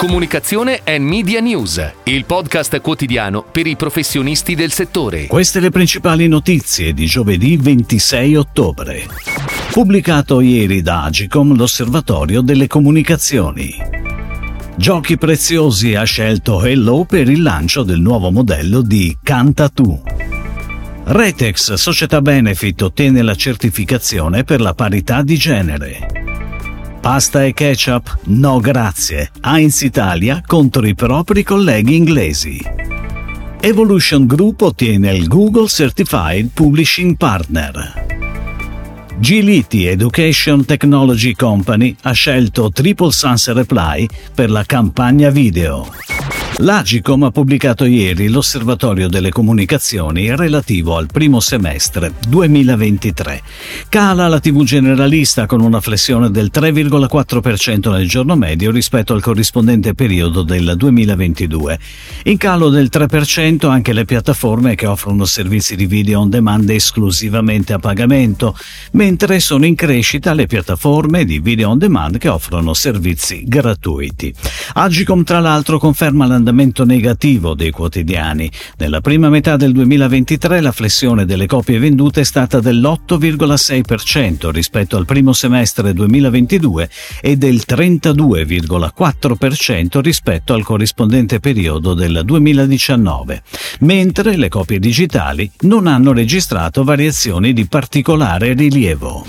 Comunicazione 0.00 0.80
e 0.82 0.98
Media 0.98 1.40
News, 1.40 1.92
il 2.04 2.24
podcast 2.24 2.80
quotidiano 2.80 3.44
per 3.44 3.66
i 3.66 3.76
professionisti 3.76 4.54
del 4.54 4.72
settore. 4.72 5.26
Queste 5.26 5.60
le 5.60 5.68
principali 5.68 6.26
notizie 6.26 6.94
di 6.94 7.04
giovedì 7.04 7.58
26 7.58 8.34
ottobre. 8.34 9.06
Pubblicato 9.70 10.40
ieri 10.40 10.80
da 10.80 11.02
Agicom 11.02 11.54
l'Osservatorio 11.54 12.40
delle 12.40 12.66
Comunicazioni. 12.66 13.74
Giochi 14.74 15.18
preziosi 15.18 15.94
ha 15.94 16.04
scelto 16.04 16.64
Hello 16.64 17.04
per 17.04 17.28
il 17.28 17.42
lancio 17.42 17.82
del 17.82 18.00
nuovo 18.00 18.30
modello 18.30 18.80
di 18.80 19.14
Canta 19.22 19.68
Tu. 19.68 20.00
Retex 21.04 21.74
Società 21.74 22.22
Benefit 22.22 22.80
ottiene 22.80 23.20
la 23.20 23.34
certificazione 23.34 24.44
per 24.44 24.62
la 24.62 24.72
parità 24.72 25.20
di 25.20 25.36
genere. 25.36 26.19
Pasta 27.00 27.46
e 27.46 27.54
ketchup? 27.54 28.18
No 28.24 28.60
grazie. 28.60 29.30
Heinz 29.42 29.80
Italia 29.80 30.42
contro 30.46 30.86
i 30.86 30.94
propri 30.94 31.42
colleghi 31.42 31.96
inglesi. 31.96 32.60
Evolution 33.62 34.26
Group 34.26 34.60
ottiene 34.60 35.14
il 35.14 35.26
Google 35.26 35.66
Certified 35.66 36.50
Publishing 36.52 37.16
Partner. 37.16 38.08
Giliti 39.18 39.86
Education 39.86 40.66
Technology 40.66 41.34
Company 41.34 41.96
ha 42.02 42.12
scelto 42.12 42.70
Triple 42.70 43.12
Sans 43.12 43.50
Reply 43.50 44.06
per 44.34 44.50
la 44.50 44.64
campagna 44.64 45.30
video. 45.30 45.88
L'Agicom 46.58 47.22
ha 47.22 47.30
pubblicato 47.30 47.86
ieri 47.86 48.28
l'Osservatorio 48.28 49.08
delle 49.08 49.30
Comunicazioni 49.30 50.36
relativo 50.36 50.96
al 50.96 51.06
primo 51.06 51.40
semestre 51.40 52.12
2023. 52.28 53.40
Cala 53.88 54.28
la 54.28 54.40
TV 54.40 54.62
generalista 54.64 55.46
con 55.46 55.62
una 55.62 55.80
flessione 55.80 56.30
del 56.30 56.50
3,4% 56.52 57.90
nel 57.90 58.06
giorno 58.06 58.36
medio 58.36 58.70
rispetto 58.70 59.14
al 59.14 59.22
corrispondente 59.22 59.94
periodo 59.94 60.42
del 60.42 60.74
2022. 60.76 61.78
In 62.24 62.36
calo 62.36 62.68
del 62.68 62.90
3% 62.92 63.70
anche 63.70 63.94
le 63.94 64.04
piattaforme 64.04 64.74
che 64.74 64.86
offrono 64.86 65.24
servizi 65.24 65.76
di 65.76 65.86
video 65.86 66.20
on 66.20 66.28
demand 66.28 66.68
esclusivamente 66.68 67.72
a 67.72 67.78
pagamento, 67.78 68.54
mentre 68.92 69.40
sono 69.40 69.64
in 69.64 69.76
crescita 69.76 70.34
le 70.34 70.46
piattaforme 70.46 71.24
di 71.24 71.38
video 71.38 71.70
on 71.70 71.78
demand 71.78 72.18
che 72.18 72.28
offrono 72.28 72.74
servizi 72.74 73.44
gratuiti. 73.46 74.34
Agicom 74.74 75.24
tra 75.24 75.40
l'altro 75.40 75.78
conferma 75.78 76.26
l'andamento 76.26 76.39
andamento 76.40 76.84
negativo 76.84 77.54
dei 77.54 77.70
quotidiani. 77.70 78.50
Nella 78.78 79.00
prima 79.00 79.28
metà 79.28 79.56
del 79.56 79.70
2023 79.72 80.60
la 80.60 80.72
flessione 80.72 81.24
delle 81.24 81.46
copie 81.46 81.78
vendute 81.78 82.22
è 82.22 82.24
stata 82.24 82.58
dell'8,6% 82.58 84.50
rispetto 84.50 84.96
al 84.96 85.04
primo 85.04 85.32
semestre 85.32 85.92
2022 85.92 86.90
e 87.20 87.36
del 87.36 87.62
32,4% 87.66 90.00
rispetto 90.00 90.54
al 90.54 90.64
corrispondente 90.64 91.38
periodo 91.38 91.94
del 91.94 92.22
2019, 92.24 93.42
mentre 93.80 94.36
le 94.36 94.48
copie 94.48 94.80
digitali 94.80 95.48
non 95.60 95.86
hanno 95.86 96.12
registrato 96.12 96.82
variazioni 96.82 97.52
di 97.52 97.66
particolare 97.66 98.54
rilievo. 98.54 99.24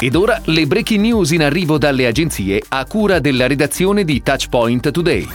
Ed 0.00 0.16
ora 0.16 0.40
le 0.46 0.66
breaking 0.66 1.00
news 1.00 1.30
in 1.30 1.42
arrivo 1.42 1.78
dalle 1.78 2.06
agenzie 2.06 2.60
a 2.68 2.84
cura 2.86 3.20
della 3.20 3.46
redazione 3.46 4.04
di 4.04 4.20
Touchpoint 4.20 4.90
Today. 4.90 5.28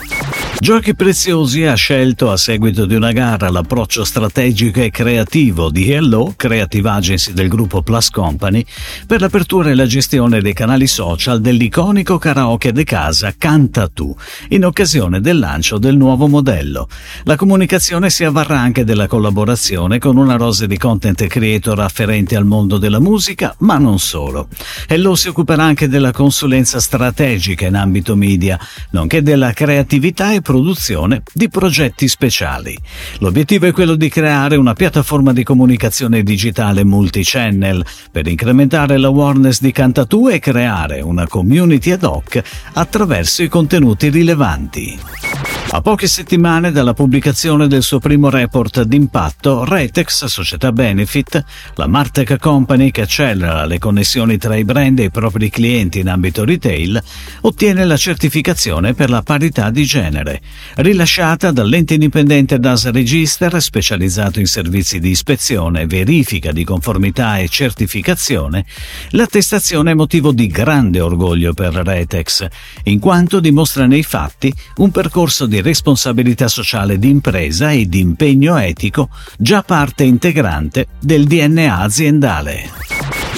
Giochi 0.59 0.95
Preziosi 0.95 1.66
ha 1.66 1.75
scelto 1.75 2.31
a 2.31 2.36
seguito 2.36 2.88
di 2.88 2.95
una 2.95 3.11
gara 3.11 3.50
l'approccio 3.52 4.03
strategico 4.03 4.81
e 4.81 4.89
creativo 4.89 5.69
di 5.69 5.91
Hello, 5.91 6.33
Creative 6.36 6.89
Agency 6.89 7.31
del 7.31 7.47
gruppo 7.47 7.83
Plus 7.83 8.09
Company, 8.09 8.66
per 9.05 9.22
l'apertura 9.22 9.69
e 9.69 9.75
la 9.75 9.85
gestione 9.85 10.41
dei 10.41 10.53
canali 10.53 10.88
social 10.88 11.41
dell'iconico 11.41 12.17
karaoke 12.17 12.73
de 12.73 12.83
casa 12.83 13.35
Canta 13.38 13.88
Tu, 13.88 14.13
in 14.50 14.66
occasione 14.66 15.22
del 15.22 15.38
lancio 15.38 15.78
del 15.78 15.95
nuovo 15.95 16.28
modello. 16.28 16.89
La 17.23 17.35
comunicazione 17.35 18.09
si 18.09 18.23
avvarrà 18.23 18.59
anche 18.59 18.83
della 18.83 19.08
collaborazione 19.08 20.00
con 20.00 20.17
una 20.17 20.38
rose 20.38 20.66
di 20.66 20.78
content 20.78 21.28
creator 21.28 21.79
afferenti 21.79 22.34
al 22.34 22.46
mondo 22.46 22.79
della 22.79 23.00
musica, 23.00 23.56
ma 23.59 23.78
non 23.78 24.00
solo. 24.00 24.47
Hello 24.88 25.16
si 25.16 25.28
occuperà 25.28 25.63
anche 25.63 25.88
della 25.88 26.12
consulenza 26.12 26.79
strategica 26.79 27.67
in 27.67 27.75
ambito 27.75 28.16
media, 28.16 28.59
nonché 28.90 29.22
della 29.22 29.53
creatività 29.53 30.34
e 30.34 30.41
produzione 30.47 31.24
di 31.34 31.50
progetti 31.50 32.08
speciali. 32.08 32.78
L'obiettivo 33.19 33.66
è 33.66 33.74
quello 33.74 33.96
di 33.96 34.08
creare 34.08 34.56
una 34.56 34.74
piattaforma 34.74 35.34
di 35.34 35.44
comunicazione 35.44 36.24
digitale 36.24 36.85
multichannel 36.85 37.85
per 38.09 38.28
incrementare 38.28 38.97
l'awareness 38.97 39.59
di 39.59 39.74
Cantatù 39.74 40.30
e 40.30 40.40
creare 40.40 41.02
una 41.02 41.28
community 41.28 41.91
ad 41.91 42.03
hoc 42.03 42.41
attraverso 42.75 43.44
i 43.44 43.50
contenuti 43.50 44.08
rilevanti. 44.08 45.47
A 45.69 45.81
poche 45.81 46.07
settimane 46.07 46.72
dalla 46.72 46.94
pubblicazione 46.94 47.67
del 47.67 47.83
suo 47.83 48.00
primo 48.00 48.29
report 48.29 48.83
d'impatto, 48.83 49.66
Retex, 49.66 50.23
società 50.25 50.72
Benefit, 50.72 51.44
la 51.75 51.88
Martech 51.88 52.38
Company 52.39 52.89
che 52.89 53.01
accelera 53.01 53.66
le 53.66 53.78
connessioni 53.78 54.38
tra 54.38 54.55
i 54.55 54.63
brand 54.63 55.00
e 55.00 55.03
i 55.03 55.11
propri 55.11 55.50
clienti 55.50 56.00
in 56.00 56.07
ambito 56.07 56.45
retail, 56.45 57.03
ottiene 57.41 57.83
la 57.83 57.97
certificazione 57.97 58.94
per 58.94 59.09
la 59.09 59.22
parità 59.22 59.69
di 59.69 59.83
genere. 59.83 60.41
Rilasciata 60.75 61.51
dall'ente 61.51 61.95
indipendente 61.95 62.59
DAS 62.59 62.89
Register, 62.89 63.61
specializzato 63.61 64.39
in 64.39 64.47
servizi 64.47 64.99
di 64.99 65.09
ispezione, 65.09 65.85
verifica 65.85 66.53
di 66.53 66.63
conformità 66.63 67.39
e 67.39 67.49
certificazione, 67.49 68.66
l'attestazione 69.09 69.91
è 69.91 69.95
motivo 69.95 70.31
di 70.31 70.47
grande 70.47 71.01
orgoglio 71.01 71.53
per 71.53 71.73
Retex, 71.73 72.47
in 72.84 72.99
quanto 72.99 73.41
dimostra 73.41 73.85
nei 73.85 74.03
fatti 74.03 74.51
un 74.78 74.91
percorso 74.91 75.45
di 75.45 75.55
responsabilità 75.62 76.47
sociale 76.47 76.97
d'impresa 76.97 77.72
e 77.72 77.88
di 77.88 78.00
impegno 78.00 78.57
etico 78.57 79.09
già 79.38 79.63
parte 79.63 80.03
integrante 80.03 80.88
del 81.00 81.25
DNA 81.25 81.79
aziendale. 81.79 82.77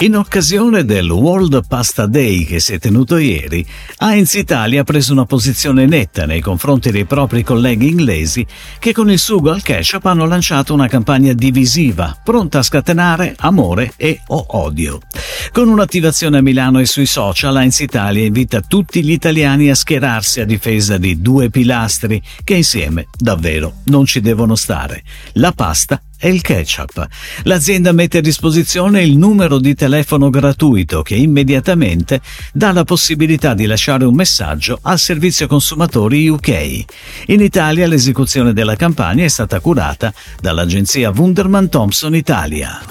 In 0.02 0.16
occasione 0.16 0.86
del 0.86 1.10
World 1.10 1.68
Pasta 1.68 2.06
Day 2.06 2.46
che 2.46 2.62
si 2.62 2.72
è 2.72 2.80
tenuto 2.80 3.18
ieri, 3.18 3.66
Heinz 3.98 4.36
Italia 4.36 4.80
ha 4.80 4.84
preso 4.86 5.12
una 5.12 5.26
posizione 5.26 5.86
netta 5.88 6.26
nei 6.26 6.40
confronti 6.40 6.90
dei 6.90 7.04
propri 7.04 7.44
colleghi 7.44 7.90
inglesi 7.90 8.46
che 8.80 8.94
con 8.94 9.12
il 9.12 9.20
sugo 9.20 9.52
al 9.52 9.62
ketchup 9.62 10.06
hanno 10.06 10.26
lanciato 10.26 10.74
una 10.74 10.88
campagna 10.88 11.34
divisiva, 11.34 12.18
pronta 12.24 12.59
a 12.59 12.64
scatenare 12.64 13.36
amore 13.40 13.92
e 13.98 14.22
o 14.28 14.46
odio. 14.52 15.00
Con 15.52 15.68
un'attivazione 15.68 16.38
a 16.38 16.42
Milano 16.42 16.80
e 16.80 16.86
sui 16.86 17.06
social, 17.06 17.58
Heinz 17.58 17.82
Italia 17.82 18.24
invita 18.24 18.62
tutti 18.62 19.04
gli 19.04 19.12
italiani 19.12 19.70
a 19.70 19.76
schierarsi 19.76 20.40
a 20.40 20.46
difesa 20.46 20.98
di 20.98 21.22
due 21.22 21.50
pilastri 21.50 22.22
che 22.46 22.54
insieme 22.54 23.08
davvero 23.18 23.80
non 23.88 24.06
ci 24.06 24.22
devono 24.22 24.56
stare, 24.56 25.04
la 25.34 25.52
pasta 25.52 26.02
e 26.19 26.30
il 26.30 26.41
ketchup. 26.41 27.07
L'azienda 27.44 27.91
mette 27.91 28.19
a 28.19 28.22
disposizione 28.22 29.02
il 29.02 29.18
numero 29.18 29.57
di 29.57 29.74
telefono 29.74 30.30
gratuito 30.30 31.02
che 31.02 31.16
immediatamente 31.16 32.22
dà 32.53 32.72
la 32.72 32.84
possibilità 32.84 33.53
di 33.53 33.66
lasciare 33.66 34.06
un 34.06 34.13
messaggio 34.13 34.79
al 34.81 35.00
servizio 35.00 35.47
consumatori 35.47 36.28
UK. 36.28 36.84
In 37.28 37.41
Italia 37.41 37.88
l'esecuzione 37.88 38.53
della 38.53 38.75
campagna 38.75 39.24
è 39.24 39.29
stata 39.29 39.59
curata 39.59 40.13
dall'agenzia 40.41 41.12
Wunderman 41.16 41.69
Thompson 41.69 42.16
Italia. 42.16 42.81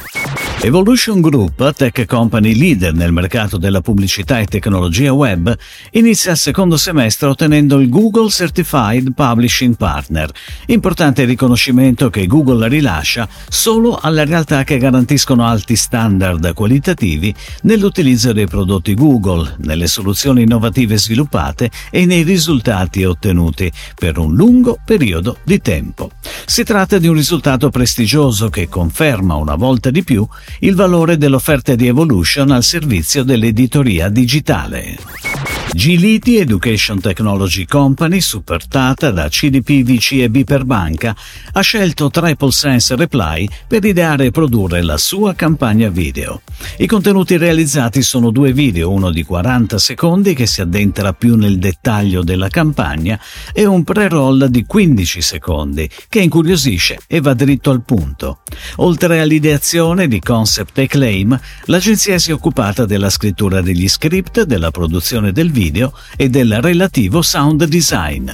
Evolution 0.60 1.20
Group, 1.20 1.72
tech 1.74 2.04
company 2.04 2.52
leader 2.52 2.92
nel 2.92 3.12
mercato 3.12 3.58
della 3.58 3.80
pubblicità 3.80 4.40
e 4.40 4.46
tecnologia 4.46 5.12
web, 5.12 5.56
inizia 5.92 6.32
il 6.32 6.36
secondo 6.36 6.76
semestre 6.76 7.28
ottenendo 7.28 7.78
il 7.78 7.88
Google 7.88 8.28
Certified 8.28 9.12
Publishing 9.14 9.76
Partner, 9.76 10.28
importante 10.66 11.24
riconoscimento 11.24 12.10
che 12.10 12.26
Google 12.26 12.68
rilascia 12.68 13.17
solo 13.48 13.96
alle 13.96 14.24
realtà 14.24 14.64
che 14.64 14.76
garantiscono 14.76 15.46
alti 15.46 15.76
standard 15.76 16.52
qualitativi 16.52 17.34
nell'utilizzo 17.62 18.32
dei 18.32 18.46
prodotti 18.46 18.94
Google, 18.94 19.56
nelle 19.58 19.86
soluzioni 19.86 20.42
innovative 20.42 20.98
sviluppate 20.98 21.70
e 21.90 22.04
nei 22.04 22.22
risultati 22.22 23.04
ottenuti 23.04 23.72
per 23.94 24.18
un 24.18 24.34
lungo 24.34 24.78
periodo 24.84 25.38
di 25.44 25.60
tempo. 25.60 26.10
Si 26.44 26.64
tratta 26.64 26.98
di 26.98 27.08
un 27.08 27.14
risultato 27.14 27.70
prestigioso 27.70 28.48
che 28.48 28.68
conferma 28.68 29.34
una 29.34 29.54
volta 29.54 29.90
di 29.90 30.04
più 30.04 30.26
il 30.60 30.74
valore 30.74 31.16
dell'offerta 31.16 31.74
di 31.74 31.86
Evolution 31.86 32.50
al 32.50 32.62
servizio 32.62 33.24
dell'editoria 33.24 34.08
digitale. 34.08 35.27
Giliti 35.70 36.38
Education 36.38 36.98
Technology 36.98 37.66
Company, 37.66 38.20
supportata 38.20 39.10
da 39.10 39.28
CDP 39.28 39.82
VC 39.82 40.12
e 40.12 40.30
Biper 40.30 40.64
Banca, 40.64 41.14
ha 41.52 41.60
scelto 41.60 42.10
Triple 42.10 42.50
Sense 42.50 42.96
Reply 42.96 43.46
per 43.66 43.84
ideare 43.84 44.26
e 44.26 44.30
produrre 44.30 44.82
la 44.82 44.96
sua 44.96 45.34
campagna 45.34 45.88
video. 45.90 46.40
I 46.78 46.86
contenuti 46.86 47.36
realizzati 47.36 48.02
sono 48.02 48.30
due 48.30 48.52
video, 48.52 48.90
uno 48.90 49.10
di 49.10 49.22
40 49.22 49.78
secondi 49.78 50.34
che 50.34 50.46
si 50.46 50.62
addentra 50.62 51.12
più 51.12 51.36
nel 51.36 51.58
dettaglio 51.58 52.24
della 52.24 52.48
campagna 52.48 53.20
e 53.52 53.64
un 53.66 53.84
pre-roll 53.84 54.46
di 54.46 54.64
15 54.64 55.20
secondi 55.20 55.88
che 56.08 56.20
incuriosisce 56.20 57.00
e 57.06 57.20
va 57.20 57.34
dritto 57.34 57.70
al 57.70 57.84
punto. 57.84 58.40
Oltre 58.76 59.20
all'ideazione 59.20 60.08
di 60.08 60.18
concept 60.18 60.78
e 60.78 60.86
claim, 60.86 61.38
l'agenzia 61.66 62.18
si 62.18 62.30
è 62.30 62.34
occupata 62.34 62.86
della 62.86 63.10
scrittura 63.10 63.60
degli 63.60 63.88
script, 63.88 64.42
della 64.42 64.70
produzione 64.70 65.30
del 65.30 65.50
video 65.50 65.57
video 65.58 65.92
e 66.16 66.28
del 66.30 66.62
relativo 66.62 67.20
sound 67.20 67.64
design. 67.64 68.30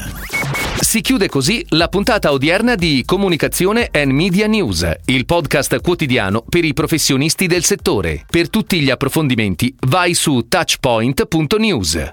Si 0.78 1.00
chiude 1.00 1.28
così 1.28 1.64
la 1.70 1.88
puntata 1.88 2.30
odierna 2.32 2.74
di 2.74 3.02
Comunicazione 3.06 3.88
and 3.90 4.12
Media 4.12 4.46
News, 4.46 4.86
il 5.06 5.24
podcast 5.24 5.80
quotidiano 5.80 6.44
per 6.46 6.64
i 6.64 6.74
professionisti 6.74 7.46
del 7.46 7.64
settore. 7.64 8.26
Per 8.28 8.50
tutti 8.50 8.78
gli 8.80 8.90
approfondimenti 8.90 9.74
vai 9.86 10.12
su 10.12 10.44
touchpoint.news. 10.46 12.12